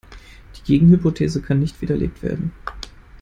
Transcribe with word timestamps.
Die 0.57 0.63
Gegenhypothese 0.63 1.43
kann 1.43 1.59
nicht 1.59 1.79
widerlegt 1.79 2.23
werden. 2.23 2.53